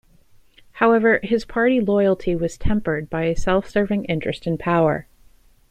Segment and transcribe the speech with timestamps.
[0.71, 5.05] However, his party loyalty was tempered by a self-serving interest in power.